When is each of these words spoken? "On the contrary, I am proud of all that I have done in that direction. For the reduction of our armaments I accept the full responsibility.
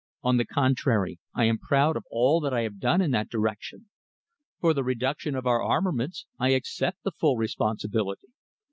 "On 0.23 0.37
the 0.37 0.45
contrary, 0.45 1.19
I 1.35 1.43
am 1.45 1.59
proud 1.59 1.95
of 1.95 2.05
all 2.09 2.39
that 2.39 2.55
I 2.55 2.61
have 2.61 2.79
done 2.79 3.01
in 3.01 3.11
that 3.11 3.29
direction. 3.29 3.85
For 4.59 4.73
the 4.73 4.83
reduction 4.83 5.35
of 5.35 5.45
our 5.45 5.61
armaments 5.61 6.25
I 6.39 6.53
accept 6.53 7.03
the 7.03 7.11
full 7.11 7.37
responsibility. 7.37 8.29